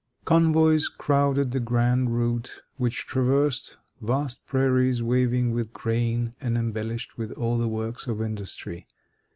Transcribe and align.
Convoys 0.25 0.89
crowded 0.89 1.51
the 1.51 1.59
grand 1.59 2.09
route, 2.17 2.63
which 2.77 3.05
traversed 3.05 3.77
vast 4.01 4.43
prairies 4.47 5.03
waving 5.03 5.51
with 5.53 5.73
grain 5.73 6.33
and 6.41 6.57
embellished 6.57 7.19
with 7.19 7.31
all 7.33 7.59
the 7.59 7.69
works 7.69 8.07
of 8.07 8.19
industry. 8.19 8.87